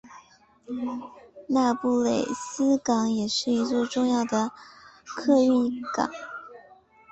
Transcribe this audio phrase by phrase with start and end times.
[1.45, 4.51] 那不勒斯港也是一座重要的
[5.05, 6.09] 客运港。